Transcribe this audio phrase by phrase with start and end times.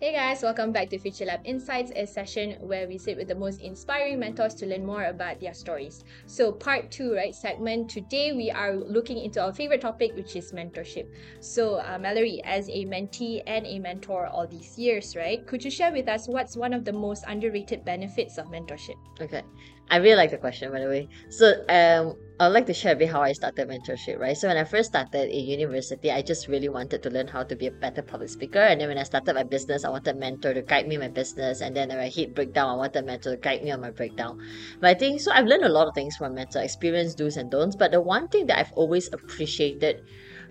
[0.00, 3.34] Hey guys, welcome back to Future Lab Insights, a session where we sit with the
[3.34, 6.04] most inspiring mentors to learn more about their stories.
[6.26, 7.90] So, part two, right, segment.
[7.90, 11.08] Today we are looking into our favorite topic, which is mentorship.
[11.40, 15.70] So, uh, Mallory, as a mentee and a mentor all these years, right, could you
[15.70, 18.94] share with us what's one of the most underrated benefits of mentorship?
[19.20, 19.42] Okay.
[19.90, 21.08] I really like the question, by the way.
[21.30, 24.36] So, um, I'd like to share a bit how I started mentorship, right?
[24.36, 27.56] So, when I first started in university, I just really wanted to learn how to
[27.56, 28.60] be a better public speaker.
[28.60, 31.00] And then when I started my business, I wanted a mentor to guide me in
[31.00, 31.60] my business.
[31.62, 33.90] And then when I hit breakdown, I wanted a mentor to guide me on my
[33.90, 34.38] breakdown.
[34.80, 37.50] But I think so, I've learned a lot of things from mentor experience, do's and
[37.50, 37.74] don'ts.
[37.76, 40.02] But the one thing that I've always appreciated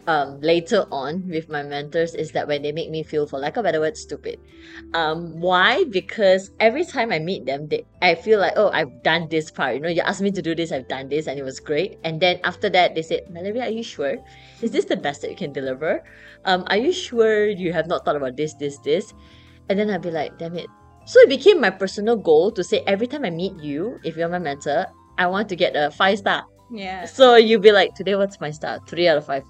[0.08, 3.58] um, later on with my mentors is that when they make me feel, for lack
[3.58, 4.40] of a better word, stupid.
[4.94, 5.84] Um, why?
[5.84, 9.76] Because every time I meet them, they, I feel like, oh, I've done this part.
[9.76, 12.00] You know, you asked me to do this, I've done this, and it was great.
[12.06, 14.16] And then after that, they said, Mallory, are you sure?
[14.62, 16.04] Is this the best that you can deliver?
[16.46, 19.14] Um, are you sure you have not thought about this, this, this?
[19.68, 20.68] And then I'd be like, damn it.
[21.06, 24.30] So it became my personal goal to say every time I meet you, if you're
[24.30, 24.86] my mentor,
[25.18, 26.46] I want to get a five star.
[26.72, 27.06] Yeah.
[27.06, 28.80] So you'll be like, today what's my star?
[28.88, 29.44] Three out of five.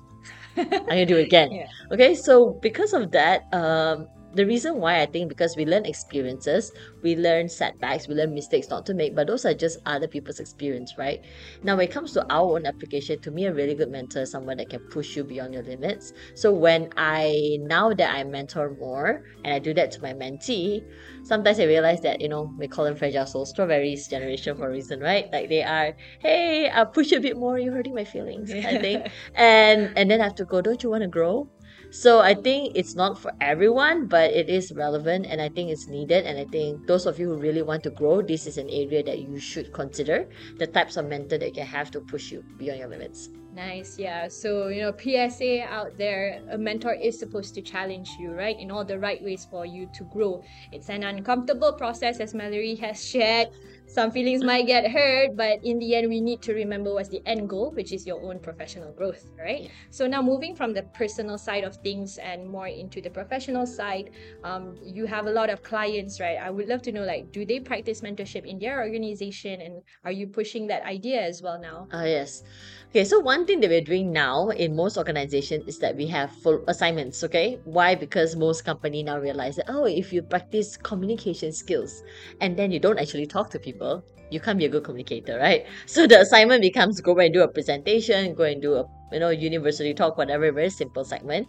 [0.57, 1.49] I'm gonna do it again.
[1.57, 1.67] Yeah.
[1.91, 6.71] Okay, so because of that, um, the reason why I think because we learn experiences,
[7.03, 10.39] we learn setbacks, we learn mistakes not to make, but those are just other people's
[10.39, 11.19] experience, right?
[11.63, 14.31] Now, when it comes to our own application, to me, a really good mentor is
[14.31, 16.13] someone that can push you beyond your limits.
[16.35, 20.81] So when I now that I mentor more and I do that to my mentee,
[21.23, 24.71] sometimes I realize that you know we call them fragile souls, strawberries generation for a
[24.71, 25.25] reason, right?
[25.31, 27.59] Like they are, hey, I'll push you a bit more.
[27.59, 30.61] You're hurting my feelings, I think, and and then I have to go.
[30.61, 31.49] Don't you want to grow?
[31.89, 35.87] So I think it's not for everyone, but it is relevant and I think it's
[35.87, 36.25] needed.
[36.25, 39.03] And I think those of you who really want to grow, this is an area
[39.03, 42.43] that you should consider the types of mentor that you can have to push you
[42.57, 43.29] beyond your limits.
[43.57, 44.27] Nice, yeah.
[44.27, 48.55] So, you know, PSA out there, a mentor is supposed to challenge you, right?
[48.59, 50.43] In all the right ways for you to grow.
[50.71, 53.47] It's an uncomfortable process, as Mallory has shared.
[53.87, 57.25] Some feelings might get hurt, but in the end, we need to remember what's the
[57.25, 59.71] end goal, which is your own professional growth, right?
[59.89, 64.11] So, now moving from the personal side of things and more into the professional side,
[64.43, 66.37] um, you have a lot of clients, right?
[66.37, 70.11] I would love to know, like, do they practice mentorship in their organization and are
[70.11, 71.87] you pushing that idea as well now?
[71.91, 72.43] Ah, yes.
[72.89, 76.31] Okay, so one thing that we're doing now in most organizations is that we have
[76.31, 77.59] full assignments, okay?
[77.63, 77.95] Why?
[77.95, 82.03] Because most company now realize that, oh, if you practice communication skills
[82.41, 85.65] and then you don't actually talk to people, you can't be a good communicator, right?
[85.85, 89.29] So the assignment becomes go and do a presentation, go and do a, you know,
[89.29, 91.47] university talk, whatever, very simple segment.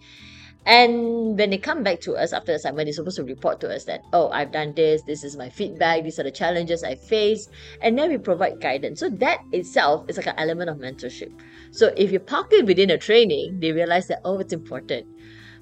[0.66, 3.74] And when they come back to us after the assignment, they're supposed to report to
[3.74, 6.94] us that, oh, I've done this, this is my feedback, these are the challenges I
[6.94, 7.48] face,
[7.80, 9.00] and then we provide guidance.
[9.00, 11.32] So that itself is like an element of mentorship.
[11.70, 15.06] So if you park it within a training, they realize that, oh, it's important.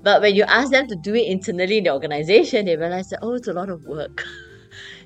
[0.03, 3.21] But when you ask them to do it internally in the organization, they realize that,
[3.23, 4.25] oh, it's a lot of work.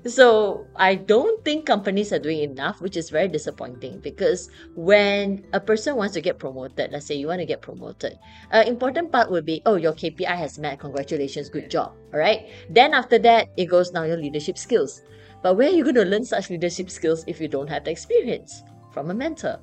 [0.07, 5.61] So I don't think companies are doing enough, which is very disappointing because when a
[5.61, 8.19] person wants to get promoted, let's say you want to get promoted,
[8.51, 11.93] an important part would be, oh, your KPI has met, congratulations, good job.
[12.13, 12.49] All right.
[12.71, 15.03] Then after that, it goes now your leadership skills.
[15.43, 17.91] But where are you going to learn such leadership skills if you don't have the
[17.91, 19.59] experience from a mentor?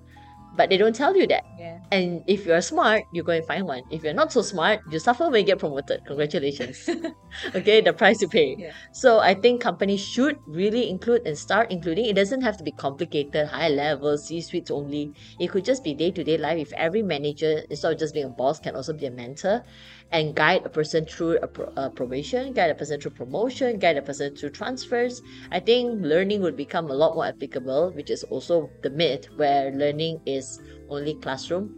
[0.57, 1.43] But they don't tell you that.
[1.59, 1.79] Yeah.
[1.91, 3.83] And if you're smart, you go and find one.
[3.91, 6.03] If you're not so smart, you suffer when you get promoted.
[6.05, 6.89] Congratulations.
[7.55, 8.55] okay, the price you pay.
[8.57, 8.71] Yeah.
[8.91, 12.05] So I think companies should really include and start including.
[12.05, 15.13] It doesn't have to be complicated, high level, C suites only.
[15.39, 16.57] It could just be day to day life.
[16.57, 19.63] If every manager, instead of just being a boss, can also be a mentor
[20.11, 23.97] and guide a person through a, pro- a probation, guide a person through promotion, guide
[23.97, 28.23] a person through transfers, I think learning would become a lot more applicable, which is
[28.23, 30.46] also the myth where learning is
[30.89, 31.73] only classroom.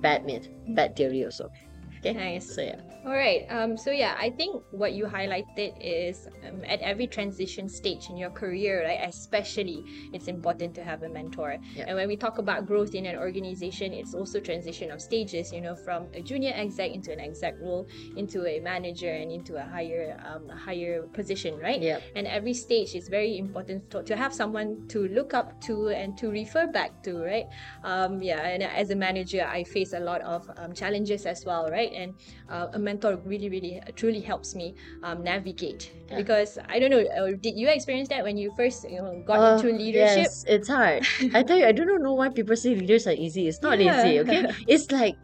[0.00, 1.50] Bad myth, bad theory also.
[1.98, 2.12] Okay.
[2.12, 2.54] Nice.
[2.54, 2.80] So yeah.
[3.04, 3.46] All right.
[3.48, 8.16] Um, so yeah, I think what you highlighted is um, at every transition stage in
[8.16, 9.00] your career, right?
[9.02, 11.56] Especially, it's important to have a mentor.
[11.74, 11.84] Yeah.
[11.88, 15.52] And when we talk about growth in an organization, it's also transition of stages.
[15.52, 19.56] You know, from a junior exec into an exec role, into a manager, and into
[19.56, 21.80] a higher, um, a higher position, right?
[21.80, 22.00] Yeah.
[22.14, 26.18] And every stage is very important to, to have someone to look up to and
[26.18, 27.46] to refer back to, right?
[27.84, 28.42] Um, yeah.
[28.42, 31.87] And as a manager, I face a lot of um, challenges as well, right?
[31.94, 32.14] And
[32.48, 36.16] uh, a mentor really, really, uh, truly helps me um, navigate Yeah.
[36.16, 37.00] because I don't know.
[37.02, 40.24] Uh, did you experience that when you first you know got Uh, into leadership?
[40.24, 41.04] Yes, it's hard.
[41.34, 43.48] I tell you, I don't know why people say leaders are easy.
[43.48, 43.98] It's not Yeah.
[43.98, 44.42] easy, okay?
[44.68, 45.16] It's like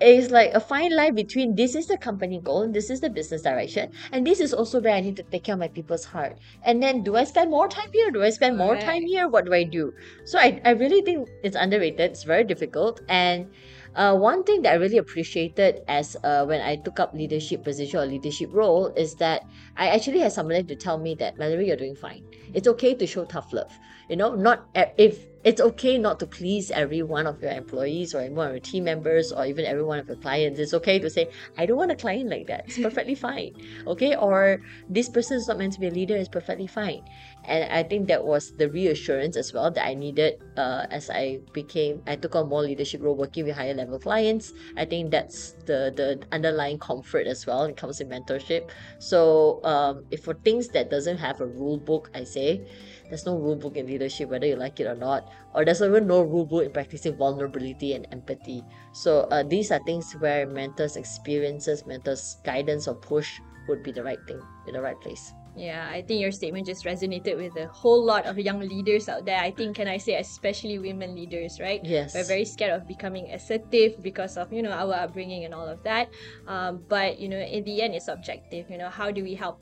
[0.00, 3.10] it's like a fine line between this is the company goal, and this is the
[3.10, 6.04] business direction, and this is also where I need to take care of my people's
[6.04, 6.38] heart.
[6.64, 8.10] And then do I spend more time here?
[8.10, 9.28] Do I spend more time here?
[9.28, 9.92] What do I do?
[10.24, 12.12] So I, I really think it's underrated.
[12.12, 13.00] It's very difficult.
[13.08, 13.50] And
[13.94, 17.98] Uh, one thing that I really appreciated as uh, when I took up leadership position
[17.98, 19.44] or leadership role is that
[19.76, 22.24] I actually had someone to tell me that Mallory, you're doing fine.
[22.54, 23.72] It's okay to show tough love.
[24.08, 28.22] You know, not if it's okay not to please every one of your employees or
[28.30, 30.60] one of your team members or even every one of your clients.
[30.60, 32.64] It's okay to say, I don't want a client like that.
[32.66, 33.54] It's perfectly fine.
[33.86, 34.16] Okay.
[34.16, 36.14] Or this person is not meant to be a leader.
[36.14, 37.02] It's perfectly fine.
[37.44, 41.40] And I think that was the reassurance as well that I needed uh, as I
[41.54, 44.52] became, I took on more leadership role working with higher level clients.
[44.76, 47.64] I think that's the, the underlying comfort as well.
[47.64, 48.70] It comes in mentorship.
[48.98, 52.66] So um, if for things that doesn't have a rule book, I say,
[53.10, 56.06] there's no rule book in leadership, whether you like it or not, or there's even
[56.06, 58.64] no rule book in practicing vulnerability and empathy.
[58.92, 64.02] So uh, these are things where mentors' experiences, mentors' guidance or push would be the
[64.02, 65.34] right thing in the right place.
[65.56, 69.26] Yeah, I think your statement just resonated with a whole lot of young leaders out
[69.26, 69.38] there.
[69.38, 71.80] I think, can I say, especially women leaders, right?
[71.82, 72.14] Yes.
[72.14, 75.82] We're very scared of becoming assertive because of, you know, our upbringing and all of
[75.82, 76.08] that.
[76.46, 78.70] Um, but, you know, in the end, it's objective.
[78.70, 79.60] You know, how do we help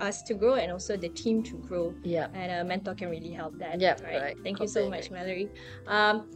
[0.00, 1.94] us to grow and also the team to grow?
[2.02, 2.28] Yeah.
[2.34, 3.80] And a mentor can really help that.
[3.80, 4.22] Yeah, Right.
[4.22, 4.36] right.
[4.42, 5.48] Thank you so much, Completely.
[5.48, 5.50] Mallory.
[5.86, 6.26] Um,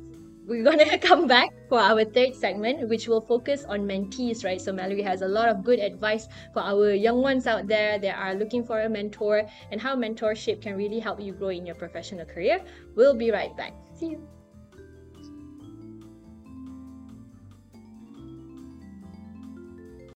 [0.49, 4.61] we're gonna come back for our third segment, which will focus on mentees, right?
[4.61, 8.17] So Mallory has a lot of good advice for our young ones out there that
[8.19, 11.75] are looking for a mentor and how mentorship can really help you grow in your
[11.77, 12.65] professional career.
[12.97, 13.75] We'll be right back.
[13.95, 14.38] See you.